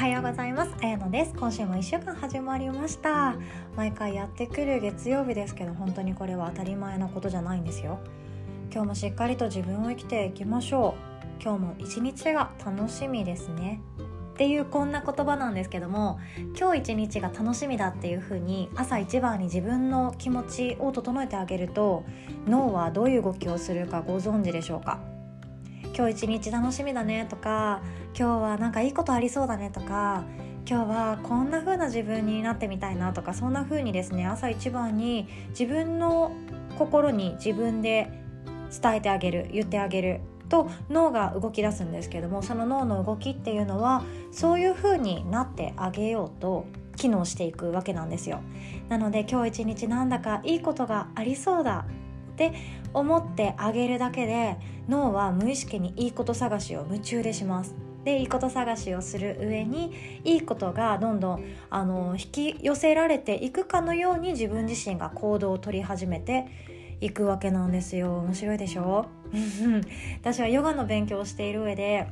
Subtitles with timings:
[0.00, 0.74] はようございます。
[0.82, 1.34] あやのです。
[1.34, 3.36] 今週も1週間始まりました。
[3.76, 7.98] 毎回やってくる月曜日ですけど本当にこれは当たり前のことじゃないんですよ。
[8.72, 10.94] 今日もしっかりと自分を生きていきましょ
[11.38, 11.42] う。
[11.42, 13.82] 今日も一日が楽しみですね。
[14.32, 16.18] っていうこんな言葉なんですけども
[16.58, 22.04] 今日一日が楽しみだっていう風に朝一番に自分の気持ちを整えてあげると
[22.46, 25.09] 脳はどういう動きをするかご存知でしょうか？
[25.96, 27.82] 今日一日楽しみだねとか
[28.18, 30.24] 今日はなんかいいことありそうだねとか
[30.68, 36.32] 今日はこんな風な自分になってみたいなとかそんな風にですね朝一番に自分の
[36.78, 38.10] 心に自分で
[38.80, 48.40] 伝えてあげる言ってあげると脳が動き出すんですけどもその脳の動きっていうのはそういう風になってあげようと機能していくわけなんですよ。
[48.88, 51.86] なので今日一日なんだかいいことがありそうだ
[52.32, 52.52] って
[52.94, 54.56] 思ってあげるだけで
[54.88, 57.74] 脳は無意識にいいこと探しを夢中でします。
[58.04, 66.46] でいいこと探しをする上にいいことがどんどんあの引き寄せられていくかのように自分自身が行動を取り始めて
[67.02, 68.20] いくわけなんですよ。
[68.20, 69.06] 面白いでしょ？
[70.22, 72.06] 私はヨガの勉強をしている上で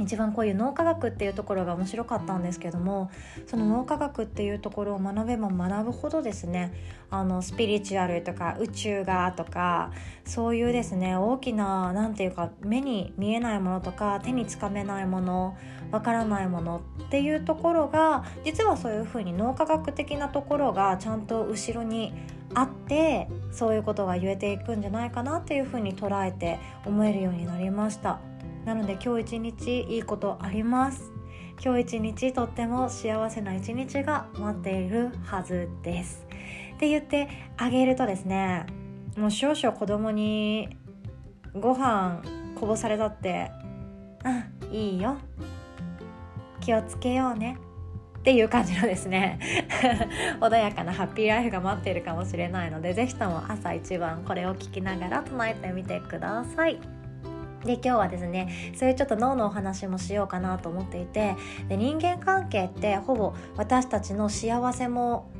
[0.00, 3.10] 一番こういう脳科学っていうところが面白かったんですけども
[3.46, 6.72] その脳科学っていうところを学べば学ぶほどですね
[7.10, 9.92] あのスピリチュアルとか宇宙がとか
[10.24, 15.56] そういうですね大きな何て言うか目に見えないものとか手につかめないもの
[15.90, 22.12] わからないものっていうところが実はそういうふうに脳科学的なところがちゃんと後ろに
[22.54, 28.29] あってそういうことが言えていくんじゃないかなっていうふうに捉えて思えるようになりました。
[28.64, 31.12] なので今日一日いいことあります。
[31.62, 36.26] 今日一日とっても幸せな一日が待っているはずです。
[36.74, 38.64] って言ってあげるとですね
[39.16, 40.76] もう少々子供に
[41.54, 42.22] ご飯
[42.54, 43.50] こぼされたって
[44.24, 45.18] あいいよ。
[46.60, 47.58] 気をつけようね。
[48.20, 49.38] っていう感じのですね
[50.40, 56.99] 穏やかなハッピーライフが待っているかもしれないので是非とも朝一番これを聞きながら唱えてみてください。
[57.64, 61.36] で今日はですねそういうちょっと脳のお話もしようかなと思っていて
[61.68, 65.30] で人間関係ってほぼ私たちの幸せも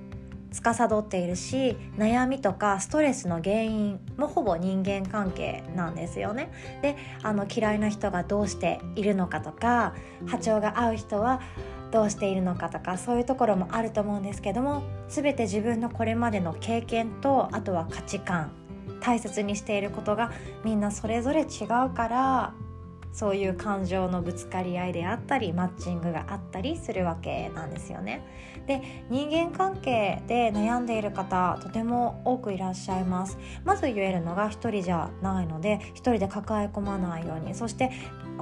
[0.53, 6.51] 司っているし悩みとかストレスの原因もほぼ人間関係なんですよね。
[6.83, 9.95] であの嫌いな人がどうしているのかとか
[10.27, 11.41] 波長が合う人は
[11.91, 18.53] どうしているのかとかそういうところもあると思うんですけども全て自分のこれまでの経験とあとは価値観
[19.01, 20.31] 大切にしていることが
[20.65, 22.55] みんなそれぞれ違うから
[23.13, 28.23] そういう感情のぶつかり合いであったりマッチングがあったりするわけなんですよね。
[28.67, 33.39] で人間関係で悩んでいる方とても多くいらっしゃいます。
[33.65, 37.55] まず言えるのが一人じゃないので一人で抱え込まないように。
[37.55, 37.91] そして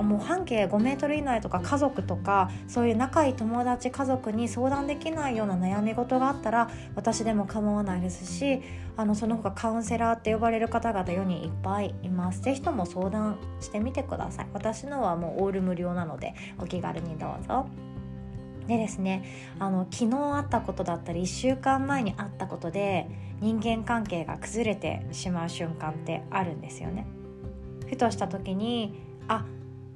[0.02, 8.62] もう半径5メートル以内とか家族とかそういう仲いい友達家族に相談できないような悩み事があったら私でも構わないですし
[8.96, 12.40] あのその他カウンセラーって呼ばれる方々世にいっぱいいます。
[12.42, 14.46] 是非とも相談してみてください。
[14.58, 17.66] 私のはもうオール無料なのでお気軽にどうぞ。
[18.66, 19.24] でですね
[19.58, 23.08] あの昨日あったことだったり1週間前にあったことで
[23.40, 27.06] 人間関係が崩れてしまう瞬間ってあるんですよね。
[27.88, 29.46] ふとした時にあ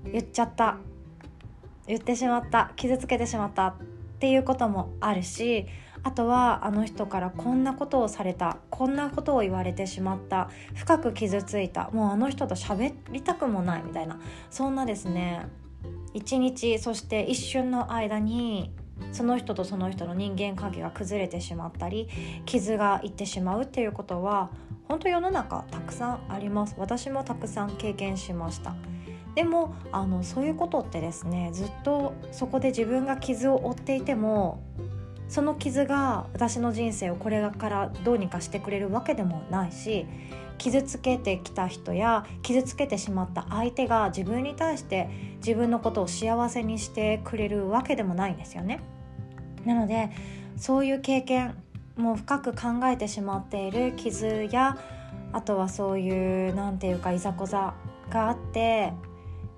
[0.05, 0.77] 言っちゃった。
[1.87, 2.71] 言ってしまった。
[2.77, 3.69] 傷つけてしまった。
[3.69, 3.75] っ
[4.21, 5.67] ていうこともあるし
[6.05, 14.21] あとはあの人からこんなことをされたこんなことを言われてしまった深く傷ついたもうあの人と喋りたくもないみたいな
[14.51, 15.47] そんなですね。
[16.15, 18.71] 一日そして一瞬の間に
[19.13, 22.09] その人とその人の人間関係が崩れてしまったり
[22.45, 24.51] 傷がいってしまうっていうことは
[24.89, 26.75] 本当世の中たくさんあります。
[26.79, 28.75] 私もたくさん経験しました。
[29.35, 34.63] でもあのそういうことってですねずっとそこで自分が傷を負っていても
[35.29, 40.07] その傷が私の人生をこれからどうにかしてくれるわけでもないし
[40.59, 45.09] 傷つけてきた人や傷つけてしまった相手が自分に対して
[45.39, 48.81] 自分のことを幸せにしてくれるわけでもないんですよね。
[49.65, 50.11] なので
[50.57, 51.57] そういう経験
[51.97, 54.79] もう深く考えてしまっている傷や
[55.33, 57.75] あとはそういう何て言うかいざこざ
[58.11, 58.93] があって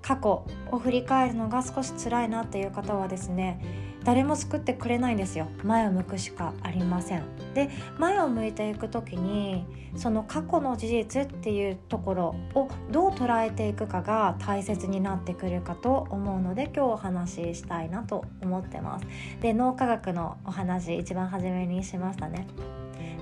[0.01, 3.59] 過去を振り返るのが少し辛いなっていう方はですね
[4.05, 5.47] 誰も救ってくれないんですよ。
[5.63, 7.23] 前を向くしかありません。
[7.55, 9.65] で前を向いていく時に
[9.95, 19.07] その過去の事実っていうところをどう捉えていくかが大切になってくるかと思うので今日お話ししたいなと思ってます。
[19.41, 22.47] で脳科学のお話一番初めにしましたね。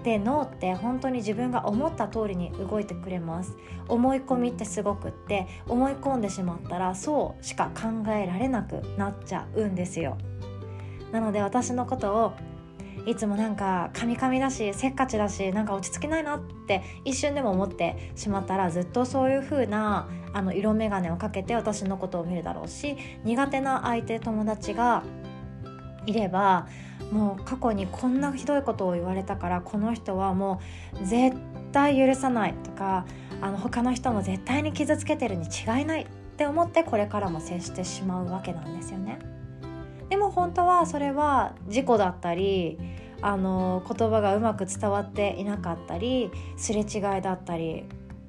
[0.03, 3.55] で脳って本当に自分が思った通りに動いてくれます。
[3.87, 10.17] 思い込みってすごくって思い込んでしまったらそうしか考えられなくなっちゃうんですよ。
[11.13, 12.33] なので私のことを
[13.05, 25.03] いつもなんかカミカミだしせっかちだしなんか落ち着けないなって一瞬でも思ってしまったらずっとそういう風なあな色眼鏡をかけて私のことを見るだろうし苦手な相手友達が
[26.05, 26.67] いれば
[27.11, 30.61] もう過去にこんなひどいことを言われたからこの人はも
[31.01, 31.37] う絶
[31.71, 33.05] 対許さないとか
[33.41, 36.07] あの他の人も絶対に傷つけてるに違いないっ
[36.37, 39.32] て思ってこれからも接してしまうわけなんですよね。
[40.13, 42.77] でも本当はそれは事故だったり
[43.23, 47.85] あの言葉がうまく伝わっていなかったりすれ違いだったり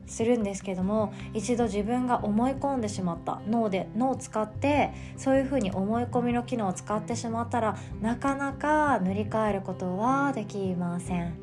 [0.06, 11.34] するんですけども一度自分が思い込んでしまった脳で脳を使ってそういうふうに思い込みの機能を使ってしまったらなかなか塗り替えることはできません。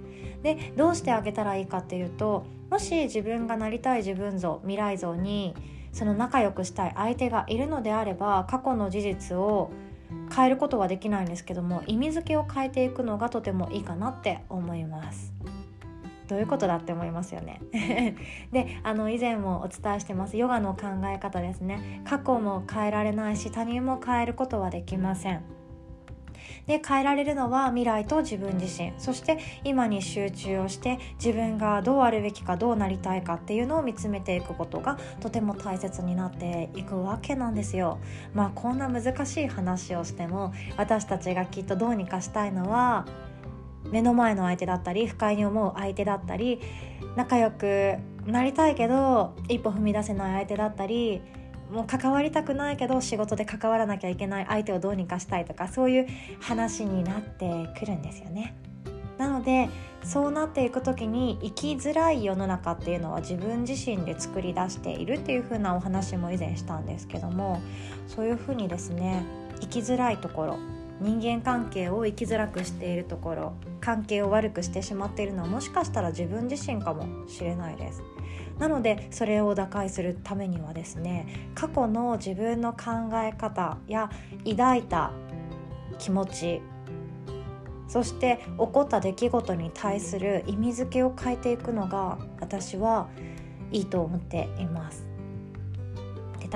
[0.41, 5.53] でどうしてあげたらいいかっていうともし自分がなりたい自分像未来像に
[5.93, 9.69] その仲良くしたい相手がいるのであれば過去の事実を
[10.33, 15.33] 変えることはできないんですけども意味付けを変えていくのがとてもいいかなって思います。
[16.27, 17.61] どういうことだって思いますよね。
[18.53, 22.01] であの以前もお伝えしてますヨガの考え方ですね。
[22.05, 25.60] 過去も変えられないし他人も変えることはできません。
[26.67, 37.99] で変えられるのは未来と自分自身そして今に集中をして自分がどうあるべきかどうなりたいかっていうのを見つめていくことがとても大切になっていくわけなんですよ。
[38.33, 43.05] まあこんな難しい話をしても私たちがきっとどうにかしたいのは
[43.89, 46.61] 目の前の相手だったり不快に思う相手だったり
[47.15, 51.21] 仲良くなりたいけど一歩踏み出せない相手だったり
[51.71, 56.07] もう関わりたくないけど仕事で関わらなきゃいけない相手をどうにかしたいとかそういう
[56.41, 58.53] 話になってくるんですよね。
[59.17, 59.69] なので
[60.03, 67.61] そうなっていく時に生きづらい世の中っていうのは自分自身で作り出しているっていう風なお話も以前したんですけども
[68.07, 69.23] そういう風にですね
[69.59, 70.57] 生きづらいところ
[71.01, 78.03] 人間関係を生きづらくしているところ関係を悪くしてしまっているのはもしかしたら自分自身かもしれないです。
[78.59, 84.11] なのでそれを打開するためにはですね過去の自分の考え方や
[84.47, 85.11] 抱いた
[85.97, 86.61] 気持ち
[87.87, 93.09] そして起こった出来事に対する意味付けを変えていくのが私は
[93.71, 95.10] いいと思っています。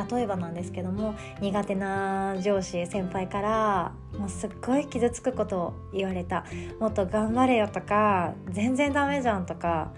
[0.10, 6.46] 例えばなんですけども苦手な上司先輩からもうすっごい傷つくことを言われた。
[6.80, 9.94] もっと頑張れよとか全然ダメじゃんとか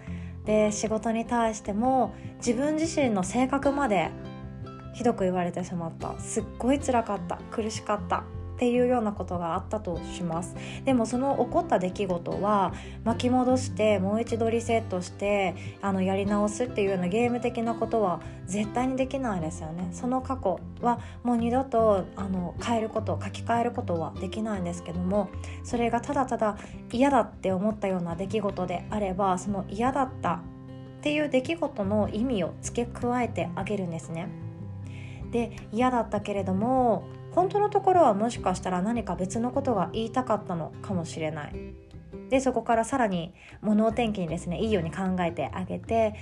[0.46, 4.12] で仕事に対しても自分自身の性格まで
[4.94, 6.18] ひどく言われてしまった。
[6.20, 7.38] すっごい辛かった。
[7.52, 8.24] 苦しかった。
[8.58, 12.74] っていうようなことがあったとしますでもその起こった出来事は
[13.04, 25.30] 巻き戻してもう一度リセットしてあのやり直すっていうようなゲーム的なことは絶対にできないですよねその過去はもう二度とあの変えること書き換えることはできないんですけども
[25.64, 26.58] それがただただ
[26.92, 30.42] 嫌だって思ったような出来事であればその嫌だった
[30.98, 34.30] っていう出来事の意味を付け加えてあげるんですね。
[35.32, 37.04] で嫌だったけれども
[37.38, 41.56] 本当のところはもしかしたら何か別のことが言いたかったのかもしれない。
[42.32, 46.16] でそこからさらに物を転機にですねいいように考えてあげて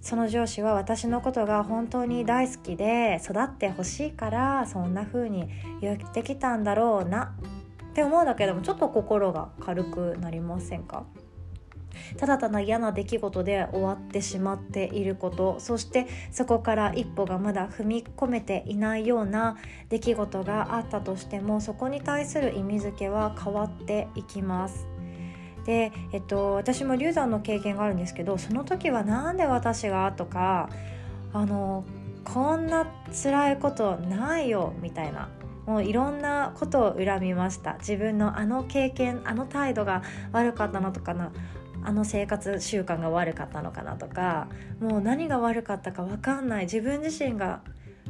[0.00, 5.48] その上司は私のことが本当に大好きで育ってほしいからそんな風に
[5.80, 7.34] 言ってきたんだろうな
[7.90, 11.04] って思うんだけでもちょっと心が軽くなりませんか？
[12.16, 19.56] ただただ嫌な出来事で終わってしまっていることそしてそこから一歩がまだ踏み込めていないような
[19.88, 24.86] 出来事があったとしてもそこに対する意味付けは変わっていきます。
[25.64, 30.68] で、えっと、私も流産の経験があるんですけどその時は何で私がとか
[31.32, 31.84] あの
[32.24, 32.86] こんな
[33.22, 35.28] 辛いことないよみたいな
[35.66, 40.02] もういろんなことを恨みました自分のあの経験あの態度が
[40.32, 41.32] 悪かったのとかな
[41.84, 44.48] あの生活習慣が悪かったのかなとか
[44.80, 46.64] もう何が悪かったか分かんない。
[46.64, 47.60] 自分自身が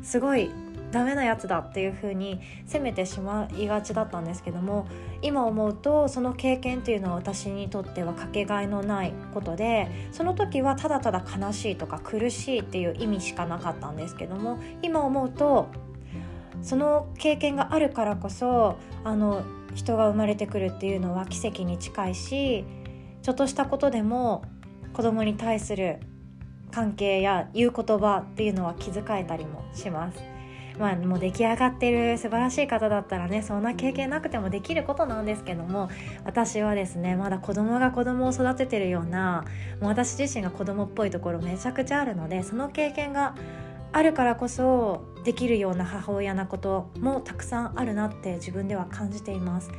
[0.03, 0.51] すごい
[0.93, 4.87] ダメなやつだっていう風に責めてしまいがちだったんですけども
[5.23, 15.71] 今思うとその経験っていうのは私にとってはかけがえのないことでその時はただただ悲しいとか苦しいっていう意味しかなかったんですけども今思うと
[16.63, 19.43] その経験があるからこそあの
[19.75, 22.65] 人が生まれてくるっていうのは奇跡に近いし
[23.23, 24.43] ちょっとしたことでも
[24.93, 26.01] 子供に対する
[26.73, 30.33] 関係や言う言葉っていうのは気遣えたりもします。
[30.79, 35.91] まあ、もう出来上がってる素晴らしい方だったらねそんな経験なくてもできることなんですけども
[36.25, 39.45] 私はですねまだ子供が子供を育ててるような
[39.81, 43.35] もう私自身が子供っぽいところめちゃくちゃあるのでその経験が
[43.93, 49.71] あるからこそできるような母親なこともたくさんあるなって自分では感じています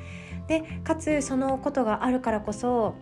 [0.47, 2.95] でかつそのことがあるからこそ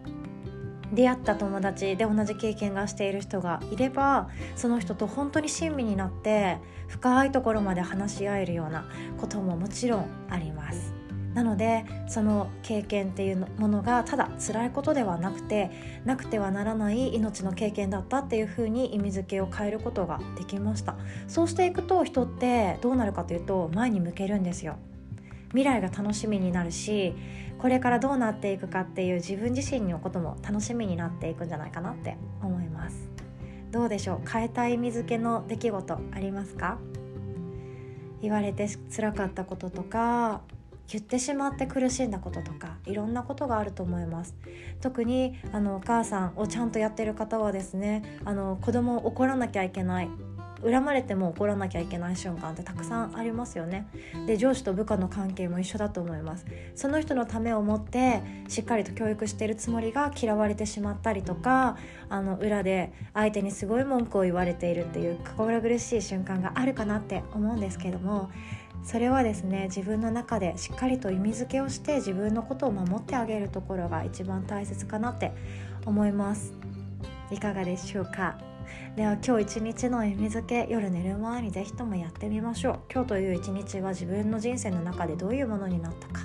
[0.94, 6.58] 出会った友達で同じ経験がしている人がいればその人と本当に親身になって
[6.88, 8.86] 深いところまで話し合えるような
[9.20, 10.94] ことももちろんあります。
[11.34, 15.72] なのでその経験っていうものがただ辛いことではなくて
[16.04, 20.98] なくてはならない命の経験だったっていうふうに意味づけを変えることができました。
[21.28, 24.76] そうしていくと人ってどうなるかというと前に向けるんですよ。
[25.52, 27.14] 未来が楽しみになるし
[27.60, 33.10] これからどうなっていくかっていう自分自身のことも楽しみになっていくんじゃないかなって思います。
[33.70, 34.30] どうでしょう？
[34.30, 36.80] 変えたい意味づけの出来事ありますか？
[38.22, 40.42] 言われて辛かったこととか
[40.90, 44.36] 言ってしまって苦しんだこととかいろんなことがあると思います。
[44.82, 50.10] 特にあのお母さんをちゃんとやってる方はですねあの子供を怒らなきゃいけない。
[50.64, 53.88] 恨まれても怒らなきゃいけない瞬間ってたくさんありますよね。
[54.28, 56.46] で上司と部下の関係も一緒だと思います。
[56.76, 61.78] その人のためを思ってしっかりと教育しているつもりが嫌われてしまったりとか
[62.10, 68.30] あの裏で相手にすごい文句を言われているっていう心苦しい瞬間があるかなって思うんですけども
[68.84, 75.32] それはですね自分の中でしっかりと意味付けをして自分のことを守ってあげるところが一番大切かなって
[75.86, 76.54] 思います。
[77.32, 78.51] いかがでしょうか？
[78.96, 82.80] では今日一日の意味付け夜寝る前にぜひともやってみましょう。
[82.92, 86.22] 今日という一日は自分の人生の中でどういうものになったか。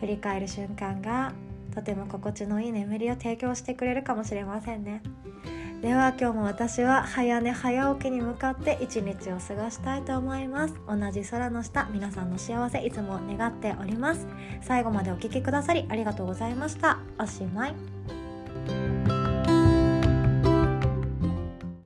[0.00, 1.32] 振り返る瞬間が
[1.74, 5.02] とても心地のいい眠りを提供してくれるかもしれませんね。
[5.84, 10.74] では今日も私は早寝早起きに向かって一日を過ごしたいと思います。
[10.88, 14.26] 同じ空の下皆さんの幸せいつも願っております。
[14.62, 17.00] 最後までお聴きくださりありがとうございました。
[17.18, 17.93] おしまい。